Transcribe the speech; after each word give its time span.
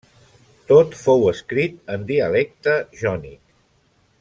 Tot 0.71 0.95
fou 1.01 1.25
escrit 1.33 1.77
en 1.97 2.07
dialecte 2.13 2.75
jònic. 3.03 3.45